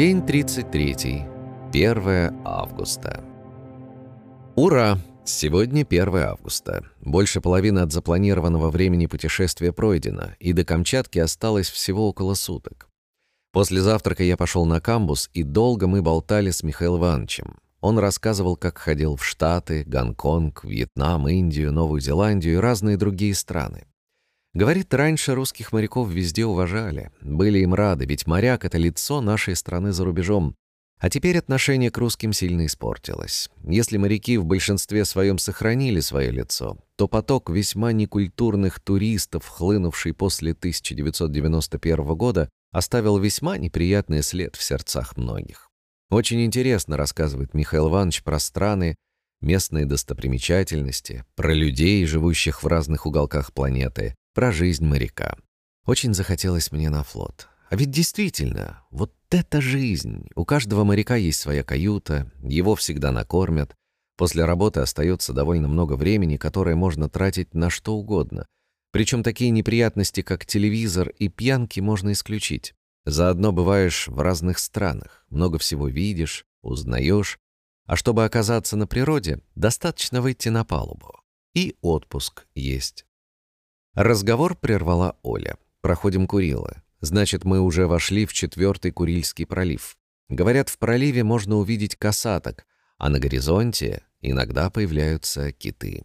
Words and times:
День 0.00 0.24
33. 0.24 1.26
1 1.74 2.32
августа. 2.42 3.22
Ура! 4.56 4.98
Сегодня 5.26 5.82
1 5.82 6.16
августа. 6.16 6.86
Больше 7.02 7.42
половины 7.42 7.80
от 7.80 7.92
запланированного 7.92 8.70
времени 8.70 9.04
путешествия 9.04 9.74
пройдено, 9.74 10.30
и 10.38 10.54
до 10.54 10.64
Камчатки 10.64 11.18
осталось 11.18 11.68
всего 11.68 12.08
около 12.08 12.32
суток. 12.32 12.88
После 13.52 13.82
завтрака 13.82 14.24
я 14.24 14.38
пошел 14.38 14.64
на 14.64 14.80
камбус, 14.80 15.28
и 15.34 15.42
долго 15.42 15.86
мы 15.86 16.00
болтали 16.00 16.50
с 16.50 16.62
Михаилом 16.62 17.00
Ивановичем. 17.00 17.58
Он 17.82 17.98
рассказывал, 17.98 18.56
как 18.56 18.78
ходил 18.78 19.16
в 19.16 19.24
Штаты, 19.26 19.84
Гонконг, 19.86 20.64
Вьетнам, 20.64 21.28
Индию, 21.28 21.74
Новую 21.74 22.00
Зеландию 22.00 22.54
и 22.54 22.56
разные 22.56 22.96
другие 22.96 23.34
страны. 23.34 23.84
Говорит, 24.52 24.92
раньше 24.92 25.34
русских 25.34 25.72
моряков 25.72 26.08
везде 26.08 26.44
уважали, 26.44 27.12
были 27.20 27.60
им 27.60 27.72
рады, 27.72 28.04
ведь 28.04 28.26
моряк— 28.26 28.64
это 28.66 28.78
лицо 28.78 29.20
нашей 29.20 29.54
страны 29.54 29.92
за 29.92 30.04
рубежом. 30.04 30.56
А 30.98 31.08
теперь 31.08 31.38
отношение 31.38 31.90
к 31.90 31.96
русским 31.96 32.32
сильно 32.32 32.66
испортилось. 32.66 33.48
Если 33.62 33.96
моряки 33.96 34.36
в 34.36 34.44
большинстве 34.44 35.04
своем 35.04 35.38
сохранили 35.38 36.00
свое 36.00 36.30
лицо, 36.30 36.78
то 36.96 37.08
поток 37.08 37.48
весьма 37.48 37.92
некультурных 37.92 38.80
туристов, 38.80 39.46
хлынувший 39.46 40.12
после 40.12 40.52
1991 40.52 42.14
года, 42.16 42.50
оставил 42.72 43.18
весьма 43.18 43.56
неприятный 43.56 44.22
след 44.22 44.56
в 44.56 44.62
сердцах 44.62 45.16
многих. 45.16 45.70
Очень 46.10 46.44
интересно 46.44 46.96
рассказывает 46.96 47.54
Михаил 47.54 47.88
Иванович 47.88 48.24
про 48.24 48.38
страны, 48.38 48.96
местные 49.40 49.86
достопримечательности, 49.86 51.24
про 51.36 51.54
людей, 51.54 52.04
живущих 52.04 52.62
в 52.62 52.66
разных 52.66 53.06
уголках 53.06 53.54
планеты, 53.54 54.16
про 54.34 54.52
жизнь 54.52 54.84
моряка. 54.84 55.36
Очень 55.86 56.14
захотелось 56.14 56.72
мне 56.72 56.90
на 56.90 57.02
флот. 57.02 57.48
А 57.68 57.76
ведь 57.76 57.90
действительно, 57.90 58.82
вот 58.90 59.14
это 59.30 59.60
жизнь! 59.60 60.28
У 60.34 60.44
каждого 60.44 60.84
моряка 60.84 61.16
есть 61.16 61.38
своя 61.38 61.62
каюта, 61.62 62.30
его 62.42 62.74
всегда 62.74 63.12
накормят. 63.12 63.74
После 64.16 64.44
работы 64.44 64.80
остается 64.80 65.32
довольно 65.32 65.68
много 65.68 65.94
времени, 65.94 66.36
которое 66.36 66.74
можно 66.74 67.08
тратить 67.08 67.54
на 67.54 67.70
что 67.70 67.94
угодно. 67.94 68.46
Причем 68.92 69.22
такие 69.22 69.50
неприятности, 69.50 70.22
как 70.22 70.44
телевизор 70.44 71.08
и 71.10 71.28
пьянки, 71.28 71.80
можно 71.80 72.12
исключить. 72.12 72.74
Заодно 73.06 73.52
бываешь 73.52 74.08
в 74.08 74.20
разных 74.20 74.58
странах, 74.58 75.24
много 75.30 75.58
всего 75.58 75.88
видишь, 75.88 76.44
узнаешь. 76.62 77.38
А 77.86 77.96
чтобы 77.96 78.24
оказаться 78.24 78.76
на 78.76 78.86
природе, 78.86 79.40
достаточно 79.54 80.20
выйти 80.20 80.48
на 80.48 80.64
палубу. 80.64 81.20
И 81.54 81.76
отпуск 81.80 82.46
есть. 82.54 83.06
Разговор 83.94 84.54
прервала 84.54 85.16
Оля. 85.22 85.56
Проходим 85.80 86.28
Курилы. 86.28 86.82
Значит, 87.00 87.44
мы 87.44 87.60
уже 87.60 87.88
вошли 87.88 88.24
в 88.24 88.32
четвертый 88.32 88.92
Курильский 88.92 89.46
пролив. 89.46 89.96
Говорят, 90.28 90.68
в 90.68 90.78
проливе 90.78 91.24
можно 91.24 91.56
увидеть 91.56 91.96
касаток, 91.96 92.66
а 92.98 93.08
на 93.08 93.18
горизонте 93.18 94.02
иногда 94.20 94.70
появляются 94.70 95.50
киты. 95.50 96.04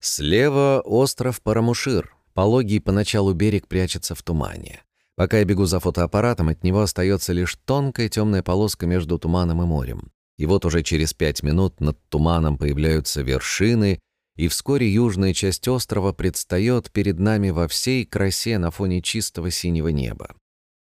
Слева 0.00 0.82
остров 0.84 1.40
Парамушир. 1.40 2.14
Пологий 2.34 2.78
поначалу 2.80 3.32
берег 3.32 3.68
прячется 3.68 4.14
в 4.14 4.22
тумане. 4.22 4.82
Пока 5.16 5.38
я 5.38 5.44
бегу 5.44 5.64
за 5.64 5.80
фотоаппаратом, 5.80 6.48
от 6.50 6.62
него 6.62 6.82
остается 6.82 7.32
лишь 7.32 7.56
тонкая 7.64 8.10
темная 8.10 8.42
полоска 8.42 8.86
между 8.86 9.18
туманом 9.18 9.62
и 9.62 9.64
морем. 9.64 10.12
И 10.36 10.44
вот 10.44 10.66
уже 10.66 10.82
через 10.82 11.14
пять 11.14 11.42
минут 11.42 11.80
над 11.80 11.98
туманом 12.10 12.58
появляются 12.58 13.22
вершины, 13.22 14.00
и 14.36 14.48
вскоре 14.48 14.88
южная 14.88 15.32
часть 15.32 15.66
острова 15.68 16.12
предстает 16.12 16.90
перед 16.90 17.18
нами 17.18 17.50
во 17.50 17.68
всей 17.68 18.04
красе 18.04 18.58
на 18.58 18.70
фоне 18.70 19.00
чистого 19.00 19.50
синего 19.50 19.88
неба. 19.88 20.34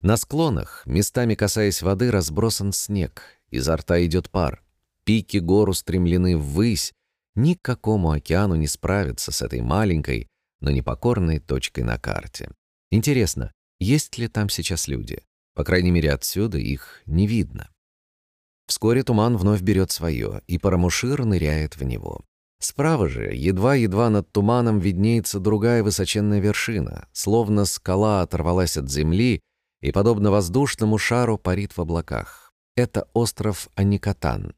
На 0.02 0.16
склонах, 0.16 0.82
местами 0.86 1.34
касаясь 1.34 1.82
воды, 1.82 2.10
разбросан 2.10 2.72
снег, 2.72 3.22
изо 3.50 3.76
рта 3.76 4.04
идет 4.04 4.30
пар. 4.30 4.62
Пики 5.04 5.38
гор 5.38 5.68
устремлены 5.68 6.36
ввысь, 6.36 6.92
никакому 7.34 8.12
океану 8.12 8.54
не 8.54 8.66
справиться 8.66 9.32
с 9.32 9.42
этой 9.42 9.60
маленькой, 9.60 10.28
но 10.60 10.70
непокорной 10.70 11.38
точкой 11.38 11.84
на 11.84 11.98
карте. 11.98 12.50
Интересно, 12.90 13.52
есть 13.78 14.16
ли 14.18 14.28
там 14.28 14.48
сейчас 14.48 14.88
люди? 14.88 15.22
По 15.54 15.64
крайней 15.64 15.90
мере, 15.90 16.12
отсюда 16.12 16.58
их 16.58 17.02
не 17.06 17.26
видно. 17.26 17.70
Вскоре 18.66 19.02
туман 19.02 19.36
вновь 19.36 19.62
берет 19.62 19.90
свое, 19.90 20.42
и 20.46 20.58
Парамушир 20.58 21.24
ныряет 21.24 21.76
в 21.76 21.82
него. 21.82 22.24
Справа 22.60 23.08
же, 23.08 23.30
едва-едва 23.34 24.10
над 24.10 24.30
туманом 24.30 24.80
виднеется 24.80 25.40
другая 25.40 25.82
высоченная 25.82 26.40
вершина, 26.40 27.08
словно 27.12 27.64
скала 27.64 28.20
оторвалась 28.20 28.76
от 28.76 28.90
земли 28.90 29.40
и, 29.80 29.92
подобно 29.92 30.30
воздушному 30.30 30.98
шару, 30.98 31.38
парит 31.38 31.76
в 31.76 31.80
облаках. 31.80 32.52
Это 32.76 33.08
остров 33.14 33.68
Аникатан. 33.76 34.54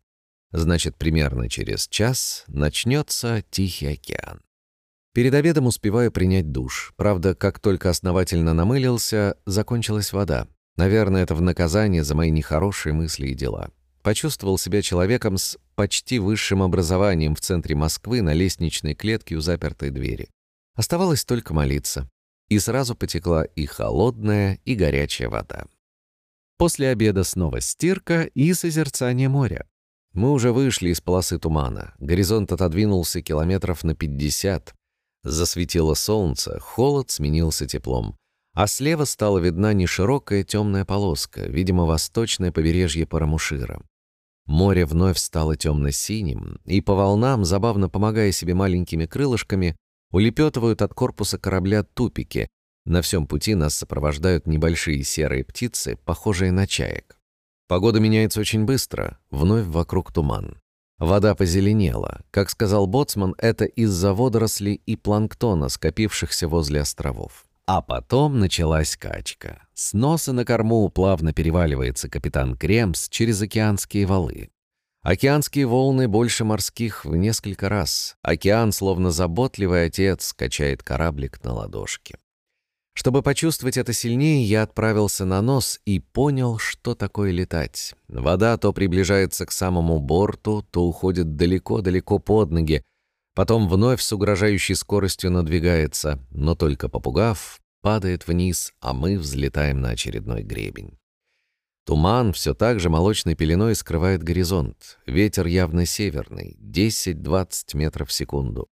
Значит, 0.51 0.97
примерно 0.97 1.49
через 1.49 1.87
час 1.87 2.45
начнется 2.49 3.45
Тихий 3.51 3.87
океан. 3.87 4.43
Перед 5.15 5.35
обедом 5.35 5.67
успеваю 5.67 6.11
принять 6.11 6.51
душ. 6.51 6.95
Правда, 6.97 7.37
как 7.37 7.61
только 7.61 7.89
основательно 7.89 8.53
намылился, 8.53 9.37
закончилась 9.47 10.13
вода. 10.13 10.49
Наверное, 10.77 11.23
это 11.23 11.35
в 11.35 11.41
наказание 11.41 12.03
за 12.03 12.15
мои 12.15 12.31
нехорошие 12.31 12.95
мысли 12.95 13.29
и 13.29 13.35
дела. 13.35 13.71
Почувствовал 14.03 14.59
себя 14.59 14.83
человеком 14.83 15.37
с 15.37 15.57
почти 15.75 16.19
высшим 16.19 16.63
образованием 16.63 17.35
в 17.35 17.41
центре 17.41 17.75
Москвы 17.75 18.23
на 18.23 18.33
лестничной 18.33 18.95
клетке 18.95 19.37
у 19.37 19.41
запертой 19.41 19.91
двери. 19.91 20.29
Оставалось 20.75 21.25
только 21.25 21.55
молиться. 21.55 22.09
И 22.49 22.59
сразу 22.59 22.95
потекла 22.95 23.45
и 23.45 23.67
холодная, 23.67 24.59
и 24.65 24.75
горячая 24.75 25.29
вода. 25.29 25.67
После 26.59 26.89
обеда 26.89 27.25
снова 27.25 27.61
стирка 27.61 28.23
и 28.23 28.53
созерцание 28.53 29.29
моря. 29.29 29.67
Мы 30.13 30.31
уже 30.31 30.53
вышли 30.53 30.91
из 30.91 31.01
полосы 31.01 31.39
тумана. 31.39 31.95
Горизонт 31.99 32.53
отодвинулся 32.53 33.23
километров 33.23 33.83
на 33.83 33.95
50. 33.95 34.75
Засветило 35.25 35.95
солнце, 35.95 36.59
холод 36.61 37.11
сменился 37.11 37.67
теплом. 37.67 38.17
А 38.55 38.67
слева 38.67 39.05
стала 39.07 39.39
видна 39.39 39.73
неширокая 39.73 40.45
темная 40.45 40.85
полоска, 40.85 41.47
видимо, 41.47 41.87
восточное 41.87 42.53
побережье 42.53 43.07
Парамушира. 43.07 43.83
Море 44.47 44.85
вновь 44.85 45.19
стало 45.19 45.57
темно-синим, 45.57 46.59
и 46.65 46.81
по 46.81 46.95
волнам, 46.95 47.45
забавно 47.45 47.89
помогая 47.89 48.33
себе 48.33 48.55
маленькими 48.55 49.07
крылышками, 49.07 49.77
улепетывают 50.11 50.83
от 50.83 50.95
корпуса 50.95 51.39
корабля 51.39 51.85
тупики. 51.85 52.49
На 52.85 53.03
всем 53.03 53.27
пути 53.27 53.55
нас 53.55 53.77
сопровождают 53.77 54.47
небольшие 54.47 55.05
серые 55.05 55.45
птицы, 55.45 55.97
похожие 56.05 56.51
на 56.51 56.67
чаек. 56.67 57.19
Погода 57.69 58.01
меняется 58.01 58.41
очень 58.41 58.65
быстро, 58.65 59.19
вновь 59.31 59.67
вокруг 59.67 60.13
туман. 60.13 60.59
Вода 60.99 61.35
позеленела. 61.35 62.21
Как 62.31 62.51
сказал 62.51 62.87
Боцман, 62.87 63.35
это 63.39 63.65
из-за 63.65 64.13
водорослей 64.15 64.81
и 64.87 64.97
планктона, 64.97 65.69
скопившихся 65.69 66.49
возле 66.49 66.81
островов. 66.81 67.47
А 67.75 67.81
потом 67.81 68.39
началась 68.39 68.99
качка. 68.99 69.63
С 69.73 69.95
носа 69.95 70.35
на 70.35 70.45
корму 70.45 70.91
плавно 70.91 71.33
переваливается 71.33 72.11
капитан 72.11 72.55
Кремс 72.55 73.09
через 73.09 73.41
океанские 73.41 74.05
валы. 74.05 74.51
Океанские 75.01 75.65
волны 75.65 76.07
больше 76.07 76.45
морских 76.45 77.07
в 77.07 77.17
несколько 77.17 77.71
раз. 77.71 78.17
Океан, 78.21 78.73
словно 78.73 79.11
заботливый 79.11 79.87
отец, 79.87 80.35
качает 80.35 80.83
кораблик 80.83 81.43
на 81.45 81.55
ладошке. 81.55 82.19
Чтобы 82.93 83.23
почувствовать 83.23 83.79
это 83.79 83.95
сильнее, 83.95 84.45
я 84.45 84.65
отправился 84.65 85.25
на 85.25 85.41
нос 85.41 85.81
и 85.87 85.99
понял, 85.99 86.59
что 86.59 86.95
такое 86.95 87.31
летать. 87.31 87.95
Вода 88.07 88.59
то 88.59 88.75
приближается 88.75 89.47
к 89.47 89.51
самому 89.51 89.99
борту, 89.99 90.61
то 90.61 90.85
уходит 90.85 91.37
далеко-далеко 91.37 92.19
под 92.19 92.51
ноги, 92.51 92.85
Потом 93.35 93.67
вновь 93.67 94.03
с 94.03 94.13
угрожающей 94.13 94.75
скоростью 94.75 95.31
надвигается, 95.31 96.19
но 96.31 96.55
только 96.55 96.91
попугав, 96.91 97.62
падает 97.83 98.27
вниз, 98.27 98.73
а 98.81 98.95
мы 98.95 99.19
взлетаем 99.19 99.81
на 99.81 99.91
очередной 99.91 100.43
гребень. 100.43 100.99
Туман 101.85 102.33
все 102.33 102.55
так 102.55 102.81
же 102.81 102.89
молочной 102.89 103.35
пеленой 103.35 103.75
скрывает 103.75 104.23
горизонт. 104.23 104.99
Ветер 105.05 105.47
явно 105.47 105.85
северный, 105.85 106.57
10-20 106.61 107.77
метров 107.77 108.09
в 108.09 108.13
секунду. 108.13 108.69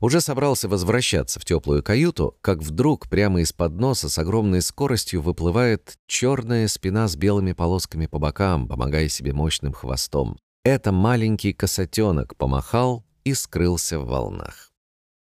Уже 0.00 0.20
собрался 0.20 0.68
возвращаться 0.68 1.40
в 1.40 1.44
теплую 1.44 1.82
каюту, 1.82 2.36
как 2.40 2.58
вдруг 2.58 3.08
прямо 3.08 3.40
из-под 3.40 3.72
носа 3.74 4.08
с 4.08 4.18
огромной 4.18 4.60
скоростью 4.60 5.22
выплывает 5.22 5.96
черная 6.06 6.68
спина 6.68 7.08
с 7.08 7.16
белыми 7.16 7.52
полосками 7.52 8.06
по 8.06 8.18
бокам, 8.18 8.68
помогая 8.68 9.08
себе 9.08 9.32
мощным 9.32 9.72
хвостом. 9.72 10.38
Это 10.64 10.92
маленький 10.92 11.52
косатенок 11.52 12.36
помахал, 12.36 13.04
и 13.24 13.34
скрылся 13.34 13.98
в 13.98 14.06
волнах. 14.06 14.72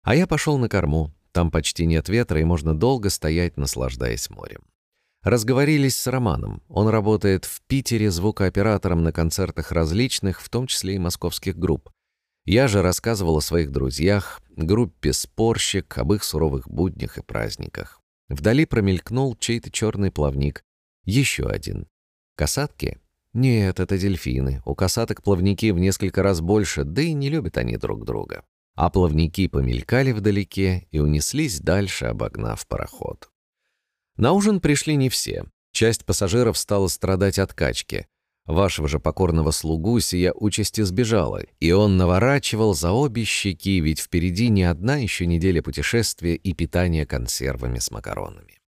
А 0.03 0.15
я 0.15 0.27
пошел 0.27 0.57
на 0.57 0.69
корму, 0.69 1.13
там 1.37 1.51
почти 1.51 1.85
нет 1.85 2.09
ветра 2.09 2.41
и 2.41 2.43
можно 2.43 2.73
долго 2.73 3.11
стоять, 3.11 3.57
наслаждаясь 3.57 4.31
морем. 4.31 4.63
Разговорились 5.21 5.95
с 5.95 6.07
Романом. 6.07 6.63
Он 6.67 6.87
работает 6.87 7.45
в 7.45 7.61
Питере 7.67 8.09
звукооператором 8.09 9.03
на 9.03 9.11
концертах 9.11 9.71
различных, 9.71 10.41
в 10.41 10.49
том 10.49 10.65
числе 10.65 10.95
и 10.95 10.97
московских 10.97 11.55
групп. 11.55 11.91
Я 12.45 12.67
же 12.67 12.81
рассказывал 12.81 13.37
о 13.37 13.41
своих 13.41 13.71
друзьях, 13.71 14.41
группе 14.55 15.13
«Спорщик», 15.13 15.99
об 15.99 16.11
их 16.11 16.23
суровых 16.23 16.67
буднях 16.67 17.19
и 17.19 17.21
праздниках. 17.21 18.01
Вдали 18.29 18.65
промелькнул 18.65 19.35
чей-то 19.35 19.69
черный 19.69 20.09
плавник. 20.09 20.63
Еще 21.03 21.45
один. 21.45 21.85
Касатки? 22.35 22.97
Нет, 23.33 23.79
это 23.79 23.95
дельфины. 23.99 24.63
У 24.65 24.73
касаток 24.73 25.21
плавники 25.21 25.69
в 25.69 25.77
несколько 25.77 26.23
раз 26.23 26.41
больше, 26.41 26.83
да 26.83 27.03
и 27.03 27.13
не 27.13 27.29
любят 27.29 27.59
они 27.59 27.77
друг 27.77 28.05
друга. 28.05 28.43
А 28.77 28.91
плавники 28.91 29.47
помелькали 29.47 30.11
вдалеке 30.11 30.87
и 30.91 30.99
унеслись 30.99 31.59
дальше, 31.59 32.05
обогнав 32.05 32.67
пароход. 32.67 33.31
На 34.17 34.33
ужин 34.33 34.59
пришли 34.59 34.95
не 34.95 35.09
все. 35.09 35.45
Часть 35.71 36.05
пассажиров 36.05 36.59
стала 36.59 36.87
страдать 36.87 37.39
от 37.39 37.55
качки. 37.55 38.05
Вашего 38.45 38.87
же 38.87 38.99
покорного 38.99 39.49
слугу 39.49 39.99
сия 39.99 40.31
участи 40.31 40.81
сбежала, 40.81 41.41
и 41.59 41.71
он 41.71 41.97
наворачивал 41.97 42.75
за 42.75 42.91
обе 42.91 43.23
щеки, 43.23 43.81
ведь 43.81 43.99
впереди 43.99 44.47
не 44.49 44.63
одна 44.63 44.97
еще 44.97 45.25
неделя 45.25 45.63
путешествия 45.63 46.35
и 46.35 46.53
питания 46.53 47.07
консервами 47.07 47.79
с 47.79 47.89
макаронами. 47.89 48.59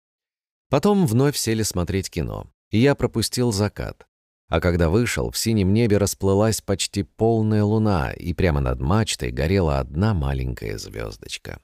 Потом 0.70 1.06
вновь 1.06 1.38
сели 1.38 1.62
смотреть 1.62 2.10
кино, 2.10 2.52
и 2.72 2.80
я 2.80 2.96
пропустил 2.96 3.52
закат. 3.52 4.09
А 4.50 4.60
когда 4.60 4.90
вышел, 4.90 5.30
в 5.30 5.38
синем 5.38 5.74
небе 5.74 5.98
расплылась 5.98 6.60
почти 6.60 7.04
полная 7.04 7.64
луна, 7.64 8.12
и 8.12 8.34
прямо 8.34 8.60
над 8.60 8.80
мачтой 8.80 9.32
горела 9.32 9.80
одна 9.80 10.16
маленькая 10.16 10.78
звездочка. 10.80 11.62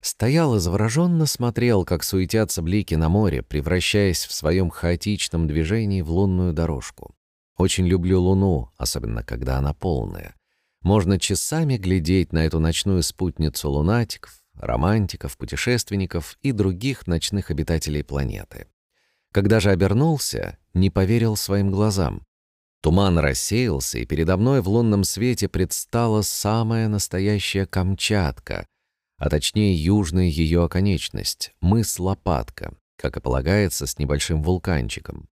Стоял 0.00 0.54
и 0.56 0.60
завороженно 0.60 1.26
смотрел, 1.26 1.84
как 1.84 2.04
суетятся 2.04 2.62
блики 2.62 2.94
на 2.94 3.08
море, 3.08 3.42
превращаясь 3.42 4.24
в 4.24 4.32
своем 4.32 4.70
хаотичном 4.70 5.48
движении 5.48 6.00
в 6.00 6.10
лунную 6.10 6.52
дорожку. 6.52 7.14
Очень 7.56 7.86
люблю 7.86 8.20
луну, 8.20 8.70
особенно 8.76 9.24
когда 9.24 9.58
она 9.58 9.74
полная. 9.74 10.34
Можно 10.80 11.18
часами 11.18 11.76
глядеть 11.76 12.32
на 12.32 12.44
эту 12.44 12.58
ночную 12.58 13.02
спутницу 13.02 13.68
лунатиков, 13.68 14.32
романтиков, 14.54 15.36
путешественников 15.36 16.36
и 16.42 16.52
других 16.52 17.06
ночных 17.06 17.50
обитателей 17.50 18.02
планеты. 18.02 18.66
Когда 19.32 19.60
же 19.60 19.70
обернулся, 19.70 20.58
не 20.74 20.90
поверил 20.90 21.36
своим 21.36 21.70
глазам. 21.70 22.22
Туман 22.82 23.18
рассеялся, 23.18 23.98
и 23.98 24.04
передо 24.04 24.36
мной 24.36 24.60
в 24.60 24.68
лунном 24.68 25.04
свете 25.04 25.48
предстала 25.48 26.22
самая 26.22 26.88
настоящая 26.88 27.64
Камчатка, 27.64 28.66
а 29.16 29.30
точнее 29.30 29.74
южная 29.74 30.26
ее 30.26 30.64
оконечность, 30.64 31.52
мыс 31.60 31.98
Лопатка, 31.98 32.74
как 32.96 33.16
и 33.16 33.20
полагается, 33.20 33.86
с 33.86 33.98
небольшим 33.98 34.42
вулканчиком. 34.42 35.28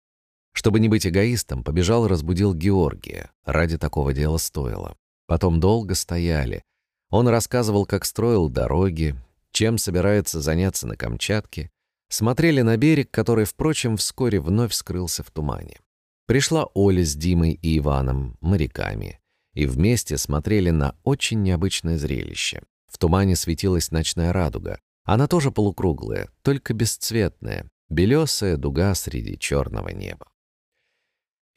Чтобы 0.54 0.80
не 0.80 0.90
быть 0.90 1.06
эгоистом, 1.06 1.64
побежал 1.64 2.06
и 2.06 2.10
разбудил 2.10 2.54
Георгия. 2.54 3.30
Ради 3.46 3.78
такого 3.78 4.14
дела 4.14 4.38
стоило. 4.38 4.98
Потом 5.28 5.60
долго 5.60 5.96
стояли. 5.96 6.64
Он 7.12 7.28
рассказывал, 7.28 7.86
как 7.86 8.06
строил 8.06 8.50
дороги, 8.50 9.16
чем 9.52 9.78
собирается 9.78 10.42
заняться 10.42 10.88
на 10.88 10.96
Камчатке. 10.96 11.70
Смотрели 12.10 12.62
на 12.62 12.78
берег, 12.78 13.12
который, 13.12 13.46
впрочем, 13.46 13.98
вскоре 13.98 14.40
вновь 14.40 14.74
скрылся 14.74 15.24
в 15.24 15.32
тумане. 15.32 15.80
Пришла 16.28 16.66
Оля 16.74 17.04
с 17.04 17.16
Димой 17.16 17.52
и 17.54 17.78
Иваном, 17.78 18.38
моряками, 18.42 19.20
и 19.54 19.66
вместе 19.66 20.18
смотрели 20.18 20.70
на 20.70 20.96
очень 21.04 21.42
необычное 21.42 21.98
зрелище. 21.98 22.62
В 22.88 22.98
тумане 22.98 23.36
светилась 23.36 23.92
ночная 23.92 24.34
радуга. 24.34 24.80
Она 25.04 25.28
тоже 25.28 25.52
полукруглая, 25.52 26.30
только 26.42 26.74
бесцветная, 26.74 27.70
белесая 27.90 28.58
дуга 28.58 28.96
среди 28.96 29.38
черного 29.38 29.90
неба. 29.90 30.28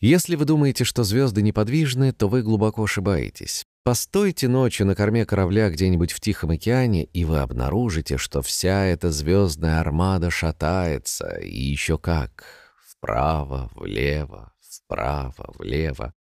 Если 0.01 0.37
вы 0.37 0.45
думаете, 0.45 0.85
что 0.85 1.03
звезды 1.03 1.43
неподвижны, 1.43 2.13
то 2.13 2.29
вы 2.29 2.43
глубоко 2.43 2.85
ошибаетесь. 2.85 3.65
Постойте 3.89 4.49
ночью 4.49 4.85
на 4.87 4.95
корме 4.95 5.25
корабля 5.25 5.71
где-нибудь 5.71 6.13
в 6.13 6.21
Тихом 6.21 6.51
океане, 6.51 7.05
и 7.05 7.25
вы 7.25 7.39
обнаружите, 7.39 8.19
что 8.19 8.43
вся 8.43 8.85
эта 8.85 9.11
звездная 9.11 9.81
армада 9.81 10.31
шатается, 10.31 11.39
и 11.39 11.59
еще 11.59 11.97
как. 11.97 12.45
Вправо, 12.87 13.71
влево, 13.75 14.53
вправо, 14.61 15.55
влево. 15.59 16.13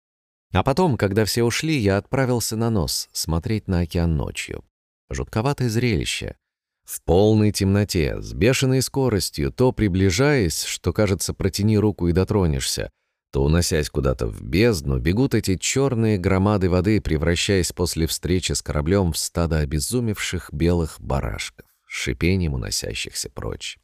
А 0.53 0.63
потом, 0.63 0.95
когда 0.95 1.25
все 1.25 1.43
ушли, 1.43 1.77
я 1.77 1.97
отправился 1.97 2.55
на 2.55 2.69
нос 2.69 3.09
смотреть 3.11 3.67
на 3.67 3.81
океан 3.81 4.15
ночью. 4.15 4.63
Жутковатое 5.09 5.67
зрелище. 5.67 6.37
В 6.85 7.03
полной 7.03 7.51
темноте, 7.51 8.21
с 8.21 8.31
бешеной 8.31 8.81
скоростью, 8.81 9.51
то 9.51 9.73
приближаясь, 9.73 10.63
что, 10.63 10.93
кажется, 10.93 11.33
протяни 11.33 11.77
руку 11.77 12.07
и 12.07 12.13
дотронешься, 12.13 12.91
то, 13.37 13.43
уносясь 13.43 13.91
куда-то 13.91 14.25
в 14.25 14.41
бездну, 14.41 14.97
бегут 14.97 15.35
эти 15.35 15.57
черные 15.57 16.17
громады 16.17 16.71
воды, 16.71 16.99
превращаясь 16.99 17.71
после 17.71 18.07
встречи 18.07 18.53
с 18.53 18.63
кораблем 18.63 19.13
в 19.13 19.17
стадо 19.19 19.59
обезумевших 19.59 20.51
белых 20.51 20.99
барашков, 20.99 21.67
шипением 21.85 22.55
уносящихся 22.55 23.29
прочь. 23.29 23.77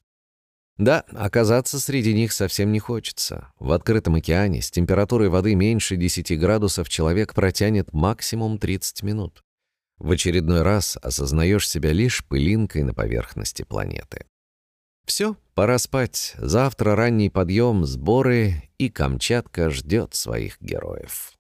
Да, 0.80 1.04
оказаться 1.12 1.80
среди 1.80 2.16
них 2.16 2.34
совсем 2.34 2.72
не 2.72 2.80
хочется. 2.80 3.54
В 3.60 3.74
открытом 3.74 4.16
океане 4.16 4.64
с 4.64 4.72
температурой 4.72 5.30
воды 5.30 5.54
меньше 5.54 5.98
10 5.98 6.40
градусов 6.40 6.90
человек 6.90 7.36
протянет 7.36 7.94
максимум 7.94 8.58
30 8.58 9.04
минут. 9.04 9.44
В 10.00 10.10
очередной 10.10 10.64
раз 10.64 10.98
осознаешь 11.00 11.70
себя 11.70 11.92
лишь 11.92 12.26
пылинкой 12.26 12.82
на 12.82 12.96
поверхности 12.96 13.62
планеты. 13.62 14.26
Все, 15.06 15.36
пора 15.54 15.78
спать. 15.78 16.34
Завтра 16.38 16.96
ранний 16.96 17.30
подъем, 17.30 17.86
сборы, 17.86 18.70
и 18.78 18.90
Камчатка 18.90 19.70
ждет 19.70 20.16
своих 20.16 20.62
героев. 20.62 21.34